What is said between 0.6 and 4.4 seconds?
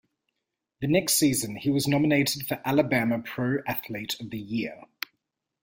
The next season, he was nominated for Alabama Pro Athlete of the